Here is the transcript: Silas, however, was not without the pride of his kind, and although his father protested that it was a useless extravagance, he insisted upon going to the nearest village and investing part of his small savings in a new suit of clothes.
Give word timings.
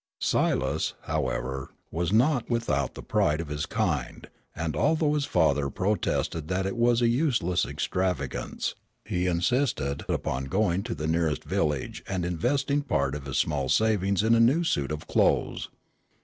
Silas, 0.17 0.95
however, 1.01 1.69
was 1.91 2.11
not 2.11 2.49
without 2.49 2.95
the 2.95 3.03
pride 3.03 3.39
of 3.39 3.49
his 3.49 3.67
kind, 3.67 4.29
and 4.55 4.75
although 4.75 5.13
his 5.13 5.25
father 5.25 5.69
protested 5.69 6.47
that 6.47 6.65
it 6.65 6.75
was 6.75 7.03
a 7.03 7.07
useless 7.07 7.67
extravagance, 7.67 8.73
he 9.05 9.27
insisted 9.27 10.03
upon 10.09 10.45
going 10.45 10.81
to 10.81 10.95
the 10.95 11.05
nearest 11.05 11.43
village 11.43 12.03
and 12.07 12.25
investing 12.25 12.81
part 12.81 13.13
of 13.13 13.27
his 13.27 13.37
small 13.37 13.69
savings 13.69 14.23
in 14.23 14.33
a 14.33 14.39
new 14.39 14.63
suit 14.63 14.91
of 14.91 15.05
clothes. 15.05 15.69